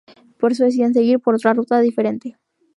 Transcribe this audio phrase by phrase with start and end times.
[0.39, 2.35] Por eso, deciden seguir por otra ruta diferente.